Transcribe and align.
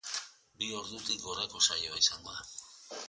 Bi 0.61 0.69
ordutik 0.77 1.21
gorako 1.27 1.61
saioa 1.69 2.03
izango 2.07 2.39
da. 2.39 2.49